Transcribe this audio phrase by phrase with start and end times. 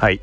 [0.00, 0.22] はい。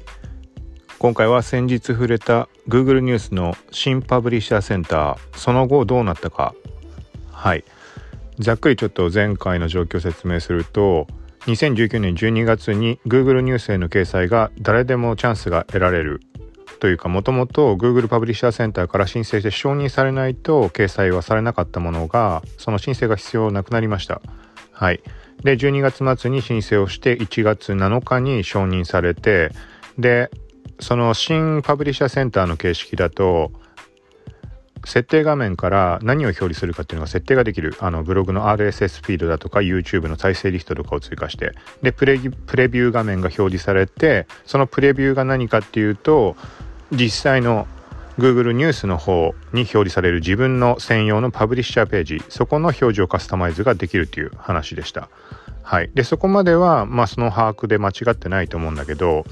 [0.98, 6.56] 今回は先日触れた Google ニュースの新パブリッシャーセンターその後どうなったか。
[7.32, 7.64] はい。
[8.40, 11.06] ざっくりちょっと前回の状況を説明すると
[11.42, 16.22] 2019年12月に Google ニュースへの掲載が誰でもチャンスが得られる。
[16.80, 24.24] というかもともと Google パブリッシャーセンターから申請して承認されないと掲載はされなかったものがその申請が必要なくなりました。
[24.72, 25.04] はい。
[25.44, 29.52] で12月末に申請をして1月7日に承認されて
[29.98, 30.30] で
[30.80, 33.52] その新パブリッシャーセンターの形式だと
[34.86, 37.76] 設定画面から何を表示するかっていうのが設定ができる。
[37.80, 41.52] あのブログの RSS フィードだとか YouTube の再生リストとかを追加して。
[41.82, 46.38] でプレプレビュー画面が表示されてそのプレビューが何かっていうと
[46.92, 47.68] 実際の
[48.18, 52.24] Google ニュースの方に表示される自分の専用のパブリッシャーページ。
[52.30, 55.10] そこの表示をカスタマイズができるっていう話でした。
[55.68, 59.26] はい、でそこまでは、まあ、その把握で間違ってないと思うんだけど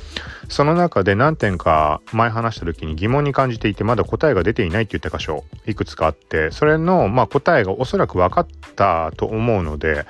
[0.50, 10.05] その中で何点か前話した時に疑問に感じていてまだ答えが出ていないって言った箇所いくつかあってそれの、まあ、答えがおそらく分かったと思うので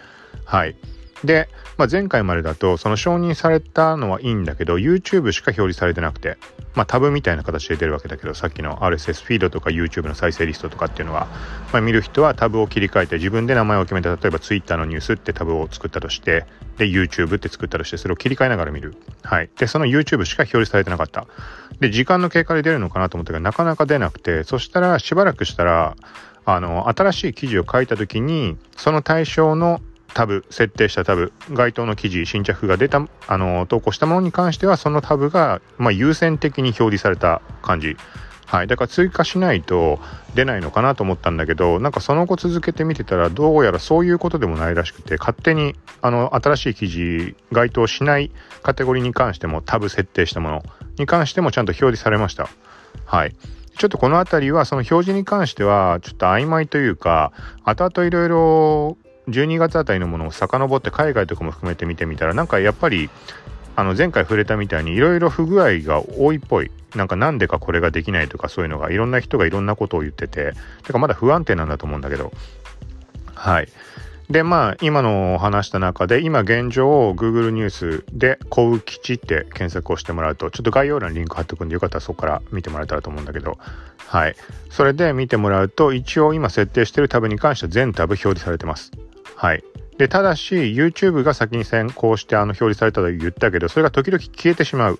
[0.45, 0.75] はい。
[1.25, 6.37] で、まあ、前回までだとその承認されたのはいいんだけど YouTube しか表示されてなくて、
[6.73, 11.27] まあ、タブみたいな形で出るわけだけどさっきの RSS フィードとか YouTube の再生リストとかっていうのは、
[11.73, 16.45] まあ、見る人はタブを切り替えて自分で名前を決めて例えば Twitter のニュースってタブを作ったとして
[16.77, 18.95] で YouTube って作ったとしてそれを切り替えながら見る。
[19.23, 19.49] はい。
[19.57, 21.25] でその YouTube しか表示されてなかった。
[21.79, 25.95] で時間の経過で出るのかなと思ったけどなかなか出なくてそしたらしばらくしたら
[26.45, 29.81] あの新しい記事を書いた時にその対象の
[30.15, 37.97] タブ設定したタブ該当の記事新着が出たあの投稿したものに関してはそのタブが、まあ、優先的に表示された感じ。
[38.45, 38.67] はい。
[38.67, 39.99] だから追加しないと
[40.33, 48.31] 出ないのかなと思ったんだけどなんかその後続けて見てたらどうやらそういうことでもないらしくて勝手にあの新しい記事該当しない
[48.63, 50.63] カテゴリーに関してもタブ設定したもの
[50.97, 52.47] に関してもちゃんと表示されました。
[53.05, 53.35] はい。
[53.77, 57.33] ちょっとこの辺りはその表示に関してはちょっと曖昧というか
[57.65, 63.09] 後々いろいろ12月あたりのものを遡って海外とかも含めて見てみたらなんかやっぱり
[63.75, 66.71] あの前回触れたみたいにいろいろ不具合が多いっぽい。
[66.95, 70.53] なんかなんでかこれができないとかそういうのがいろんな人がいろんなことを言ってて
[70.83, 72.31] てかまだ不安定なんだと思うんだけど。
[73.33, 73.67] はい。
[74.29, 83.57] でまあ今の話した中で今現状を Google ニュースで「幸吉」って検索をしてもらうとちょっと概要欄にリンク貼っておくんでよかったらそこから見てもらえたらと思うんだけど。
[84.07, 84.35] はい。
[84.69, 88.91] それで見てもらうと一応今設定してるタブに関しては全タブ表示されてます。
[89.35, 89.63] はい。
[89.97, 94.99] で、ただし、YouTube が先に先行してあの表示されたと言ったけど、それが時々消えてしまう。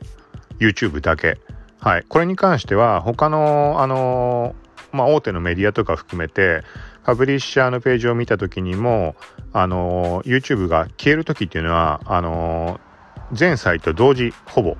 [0.59, 1.37] YouTube だけ。
[1.79, 2.05] はい。
[2.07, 4.55] これに関しては、他の、あの
[4.91, 6.63] まあ、大手のメディアとか含めて、
[7.03, 9.15] パブリッシャーのページを見た時にも、
[9.53, 12.79] あの YouTube が消える時っていうのは、あの
[13.31, 14.77] 全サイト同時、ほぼ。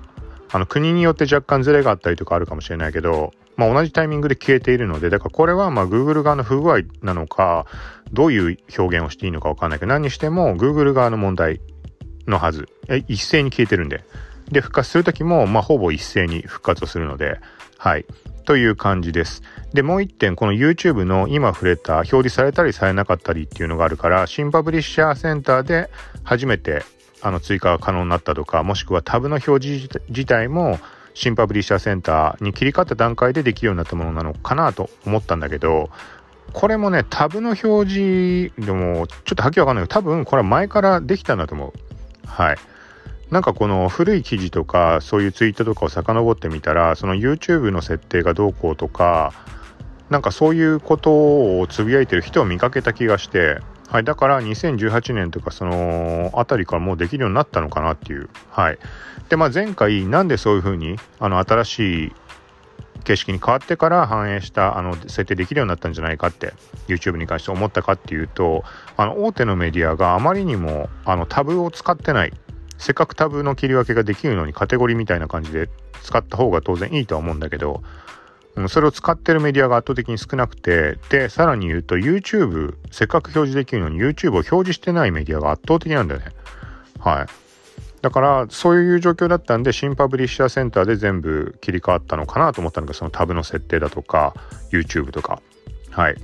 [0.52, 7.66] あの、国によって若干ズレがあったりとかあるかもしれないけど、まあ、同じタイミングで消えているので、だからこれはま Google 側の不具合なのか、
[8.12, 11.62] どういう表現をしていいのかわかんないけど、何にしても Google 側の問題
[12.28, 12.68] のはず。
[13.08, 14.04] 一斉に消えてるんで。
[14.52, 17.40] で、復活するときも、まあ、ほぼ一斉に復活をするので、
[17.78, 18.06] はい。
[18.46, 19.42] という感じです。
[19.74, 25.90] で、もう一点、この YouTube の今触れた表示されたりされなかったりっていうのがあるから、新パブリッシャーセンターで
[26.24, 26.84] 初めて
[27.22, 30.80] あの追加が可能になったとか、もしくはタブの表示自体も
[31.16, 35.90] 新パブリッシャーセンターに切り替わった段階でできるようになったものなのかなと思ったんだけど、
[36.54, 42.28] これもね、タブの表示でも、ちょっとはっきりわかんないけど、多分これは前からできたんだと思う。
[42.28, 42.58] はい。
[43.32, 49.34] なんかこの古い記事とか、そういうツイートとかを遡ってみたら、その YouTube の設定がどうこうとか、
[50.10, 51.12] なんかそういうこと
[51.60, 58.30] をつぶやいてる人を見かけた気がして、はい、だから2018年とかそのあたりからもうできるようになったのかなっていう。
[58.50, 58.80] はい。
[59.30, 62.16] で、まあ前回なんでそういうふうにあの新しい
[63.06, 66.54] 形式に変わってから反映したあの設定できるようになったんじゃないかって
[66.88, 68.64] YouTube に関して思ったかっていうと
[68.98, 72.34] あの大手のメディアがあまりにもあのタブを使ってない
[72.78, 75.70] せっかくタブの切り分けができるのにカテゴリーみたいな感じで
[76.02, 77.84] 使った方が当然いいとは思うんだけど
[78.70, 86.28] それを使ってるメディアが圧倒的に少なくて、で、さらに言うと YouTube、せっかく表示できるのに YouTube を表示してないメディアが圧倒的なんだよね。
[87.00, 87.26] はい。
[88.02, 94.34] だから、そういう状況だったんで、新パブリッシャーセンターで全部切り替わったのかなと思ったのが、そのタブの設定だとか、
[94.72, 95.42] YouTube とか。
[95.90, 96.16] はい。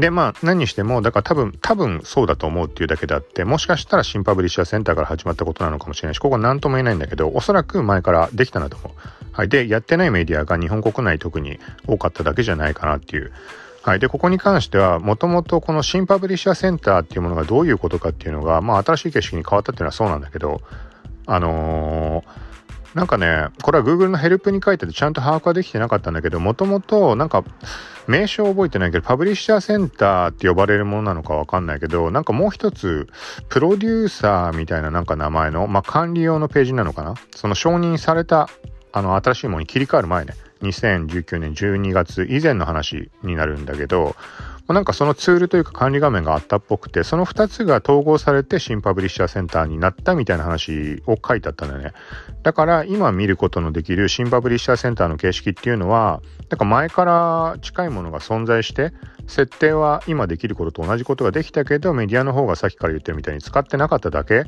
[0.00, 8.92] で、まあ、何にしても、だから多分、多分そうだと思うっていうだけであって、もしかしたら新パブリッシャーセンターから始まったことなのかもしれないし、ここは何とも言えないんだけど、おそらく前からできたなと思う。
[9.32, 9.48] はい。
[9.48, 13.32] で、やってないメディアが日本国内特に多かっただけじゃないかなっていう。
[13.82, 13.98] はい。
[13.98, 20.60] で、ここに関しては、もともとこの新パブリッシャーセンターっていうものがどういうことかっていうのが、まあ、新しい景色に変わったっていうのはそうなんだけど、
[21.26, 21.79] あのー
[22.94, 27.44] なんかね、これは Google のヘルプに書いててちゃんと把握はできてなかったんだけど、もともとなんか
[28.08, 33.08] 名称覚えてないけど、パブリッシャーセンターって呼ばれるものなのかわかんないけど、なんかもう一つ、
[33.48, 37.14] プロデューサーみたいななんか名前の、まあ、管理用のページなのかな？
[37.34, 38.48] その承認された、
[38.92, 44.16] あの、新しいものに切り替わる前ね、2019年12月以前の話になるんだけど、
[44.72, 51.92] なんかそのツールというか管理画面があったっぽくて、その2つが統合されて新パブリッシャーセンターになったみたいな話を書いてあったんだよね。
[52.42, 58.92] だから今見ることのできる新パブリッシャーセンターの形式っていうのは、なんか前から近いものが存在して、
[59.26, 64.44] 設定は今できることと同じことができたけど、メディアの方がさっきから言ってるみたいに使ってなかっただけ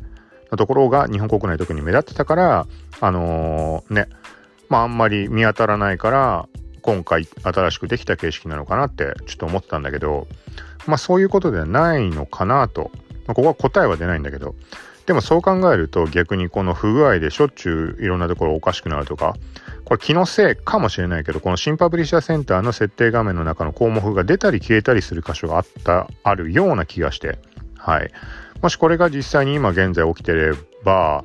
[0.50, 2.66] のところが日本国内特に目立ってたから、
[3.00, 4.08] あのー、ね、
[4.69, 6.48] まああんまり見当たらないから、
[6.82, 10.26] 今回新しくできた形式なのかなってちょっと思ったんだけど、
[10.87, 12.90] まあそういうことではないのかなと。
[13.26, 14.56] まあ、ここは答えは出ないんだけど、
[15.06, 19.34] でもそう考えると逆にこの不具合でしょっちゅういろんなところおかしくなるとか、
[19.84, 27.38] これ気のせいかもしれないけど、この新パブリッシャーセンターの設定画面の中の項目が出たり消えたりする箇所があった、あるような気がして、
[27.76, 28.11] はい。
[28.61, 30.52] もしこれが実際に今現在起きてれ
[30.84, 31.25] ば、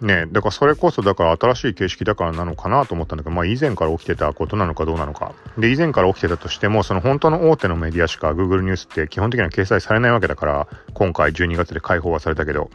[0.00, 5.34] ねだからそれこそだから新しい形式だからなのかなと思ったんだけど、まあ以前から起きてたことなのかどうなのか。
[5.58, 12.70] で、以前から起きてたとしても、その本当の大手のメディアしか Google ニュースって基本的には掲載されないわけだから、今回12月で解放はされたけど、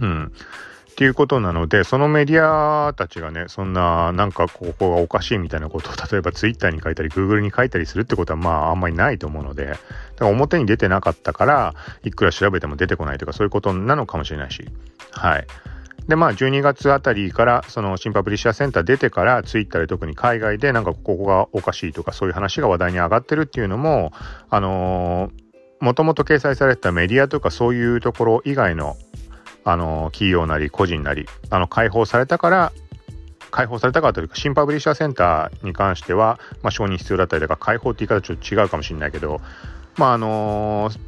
[0.00, 0.32] うん。
[0.94, 9.80] っていうことなので、そのメディアたちがね、そんな、なんかここがおかしいみたいなことを、 例えば Twitter に書いたり、Google に書いたりするってことは、まあ、あんまりないと思うので、だか
[10.20, 14.70] ら表に出てなかったから、いくら調べても出てこないとか、そういうことなのかもしれないし、
[15.10, 15.46] はい。
[16.08, 24.12] で、まあ、12月あたりから、その、新パブリッシャーセンター出てから、ツイッターで特に海外で、なんかここがおかしいとか、そういう話が話題に上がってるっていうのも、
[24.50, 28.96] あのー、もともと掲載されてたメディアとかそういうところ以外の、
[29.64, 32.72] あのー、企業なり個人なり、あの、解放されたから、
[33.50, 39.40] 解放されたからというか、新パブリッシャーセンターに関しては、まあ、承認必要だったりとか、解放って言い方ちょっと違うかもしれないけど、
[39.96, 40.98] まあ、あのー、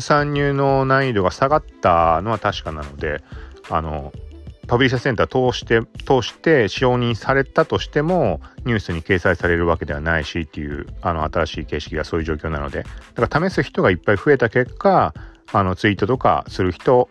[0.00, 3.24] 参入の難易度が下がったのは確かなので、
[3.70, 4.26] あのー
[4.66, 12.84] パブリッシャーセンター通して、通して承認されたとしても、ニュースに掲載されるわけではないしっていう、あの、新しい形式がそういう状況なので、
[13.14, 15.14] だから試す人がいっぱい増えた結果、
[15.52, 17.08] あの、ツイートとかする人、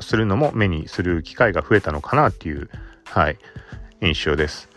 [0.00, 2.68] するのも目にする機会が増えたのかなっていう、
[3.04, 3.38] はい、
[4.00, 4.68] 印象です。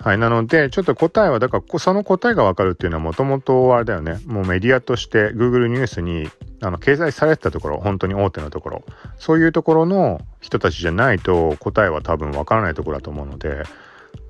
[0.00, 0.18] はい。
[0.18, 4.20] なので、ちょっと答えは、だから、その答えがわかるっていうのはもともとあれだよね。
[4.26, 6.30] もうメディアとして Google ニュースに
[6.60, 8.84] あの掲載されてたところ、本当に大手のところ、
[9.18, 13.64] そういうところの人たちじゃないと答えは多分わからないところだと思うので、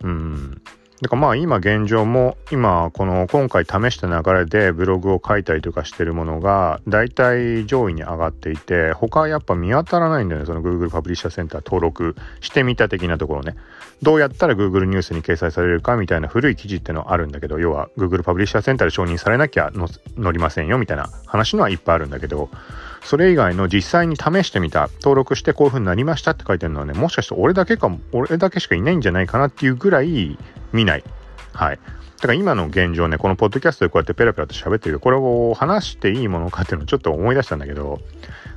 [0.03, 0.63] うん。
[1.01, 13.55] だからまあ今現状も今この今回試した流れでブログを書いたりとかしてるものが大体上位に上がっていて他はやっぱ見当たらないんだよねその Google パブリッシャーセンター登録してみた的なところね。
[14.03, 22.49] どうやったら Google ニュースに掲載されるかみたいな古い記事ってのあるんだけど要は Google パブリッシャーセンターで承認されなきゃ載りませんよみたいな話のはいっぱいあるんだけど
[23.03, 30.39] それ以外の実際に試してみた登録してこういう風になりましたって書いてるのはねもしかして俺だけかも俺だけしかいないんじゃないかなっていうぐらい
[30.73, 31.05] 見ない。
[31.53, 31.79] はい。
[32.19, 38.01] だから今の現状ね、このポッドキャストでこうやってペラペラと喋ってるこれを話していいものかっていうのをちょっと思い出したんだけど、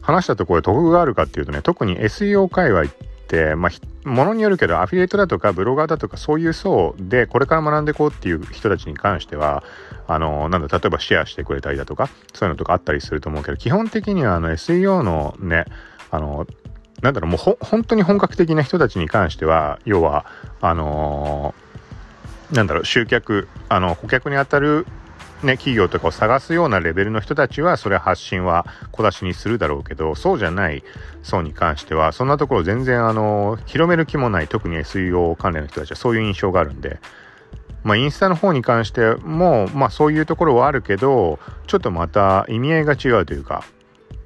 [0.02, 2.86] 話したところで得があるかっていうとね、特に SEO 界隈っ
[3.28, 9.64] て、まあ、ものによるけど、アフィリエイトだとか、ブロガーだとか、そういう層で、これから学んでいこうっていう人たちに関しては、
[10.08, 15.66] あの、なんだ、例えばシェアしてくれたりだとか、そういうのとかあったりすると思うけど、基本的には、あの、SEO のね、
[16.10, 16.48] あの、
[17.04, 20.26] なんだろう、もう本当に本格的な人たちに関しては、要は、
[20.62, 21.71] あのー
[22.52, 24.86] なんだろう、集客、あの、顧客に当たる
[25.44, 30.84] ね、企業とかを探すようなレベルの人たちは、それ発信は小出しにするだろうけど、そうじゃない
[31.24, 37.00] 層に関しては、そんなところ全然、あの、広める気もない、特に SEO 関連の人たちはそういう印象があるんで、
[37.84, 43.64] まあ、インスタの方に関しても、まあ、そういうところはあるけど、ちょっとまた意味合いが違うというか、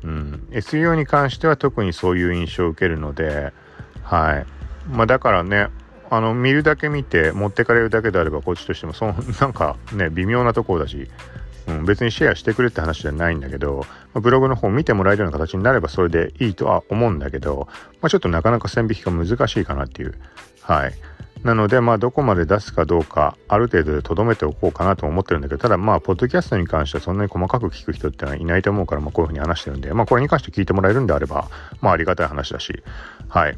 [0.04, 3.54] うん、SEO に関しては特にそういう印象を受けるので、
[4.04, 4.46] はい。
[4.90, 5.70] まあ、だからね、
[6.10, 11.10] あの見るだけ見て持ってかれるだけであればこっちとしてもそんなんかね微妙なところだし、
[11.68, 17.68] うん、別にシェアしてくれって話じゃないんだけど、まあ、ブログの方見てもらえるような形になればそれでいいとは思うんだけど、
[18.02, 20.16] まあ、ちょっとなかなか線引きが難しいかなっていう。
[20.62, 20.94] はい。
[21.46, 31.48] なのでまあどこまで出すかどうかある程度でとどめておこうかなと思ってるんだけどただまあポッドキャストに関してはそんなに細かく聞く人ってのはいないと思うからまあこういうふうに話してるんでまあこれに関して聞いてもらえるんであれば
[31.82, 32.82] まあありがたい話だし
[33.30, 33.58] はい。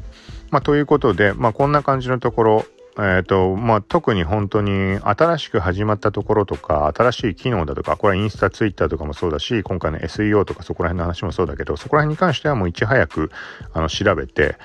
[0.50, 2.66] まあということでまあこんな感じのところ
[2.98, 13.30] え、ー、と、まあ、特に本当に新しく始まったところとか、新しい機能だとか、これはインスタ、ツイッターとかもそうだし、今回の SEO とかそこら辺の話もそうだけど、そこら辺に関してはもういち早く、
[13.72, 14.56] あの、調べて、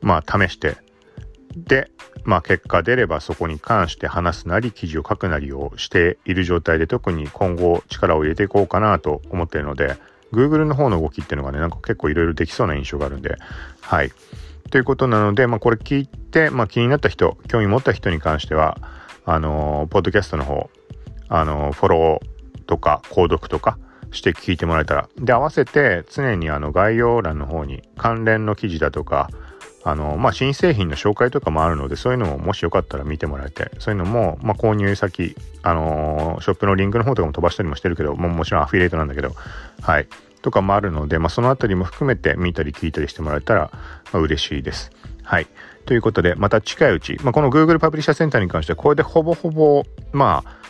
[0.00, 0.78] まあ、試して、
[1.56, 1.90] で、
[2.24, 9.96] まあ結果出ればそこに関して話すなり記事を書くなりをしている状態で特に今後力を入れていこうかなと思っているので
[10.32, 13.36] Google の方の動きっていうのがねなんか結構いろいろできそうな印象があるんで
[13.80, 14.12] はい。
[14.70, 18.78] ということなので、まあ、これ聞いて、まあ、気になった人興味持った人に関しては
[19.26, 20.70] あのー、ポッドキャストの方
[21.28, 23.78] あのー、フォローとか購読とか
[24.12, 25.08] して聞いてもらえたら。
[25.18, 29.28] で合わせて常にあの概要欄の方に関連の記事だとか
[29.84, 39.34] あの、まあ、新製品の紹介とかもあるので、そういうのももしよかったら見てもらえて、そういうのも、まあ、購入先、あのショップのリンクの方とかも飛ばしたりもしてるけど、ももちろんアフィリエイトなんだけど、
[39.80, 40.06] はい。
[40.42, 43.70] とかもあるので、まあ、そのあたりも含めて見たり聞いたりしてもらえたら、
[44.12, 44.90] まあ、嬉しいです。
[45.22, 45.46] はい。
[45.86, 50.62] ということで、また近いうち、まあ、この Google パブリッシャーセンターに関しては、これでほぼほぼ、まあ、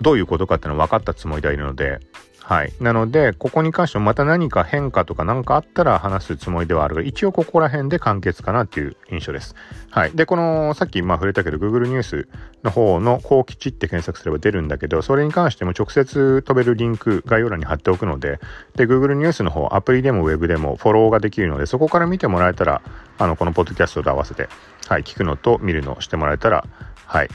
[0.00, 2.00] どういうことかっていうのは分かったつもりでいるので、
[2.42, 2.72] はい。
[2.80, 9.54] なので、ここに関してもまた何か変化とか何かあったら話すつもりではあるが、一応ここら辺で完結かなっていう印象です。
[9.90, 10.12] はい。
[10.12, 12.28] で、この、さっきまあ触れたけど、Google ニュース
[12.64, 18.40] の方の後期値って検索すれば出るんだけど、それに関しても直接飛べるリンク概要欄に貼っておくので、
[18.74, 22.82] で、Google ニュースの方、アプリでも Web でもフォローができるので、そこから見てもらえたら、
[23.18, 24.48] あの、このポッドキャストと合わせて、
[24.88, 26.66] はい、聞くのと見るのをしてもらえたら、
[27.06, 27.28] はい、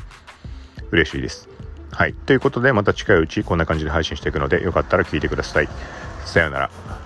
[0.92, 1.55] 嬉しいです。
[1.96, 2.14] はい。
[2.14, 5.70] ということで、また近いうちこんな感じで配信していくので、よかったら聞いてください。
[6.26, 7.05] さようなら。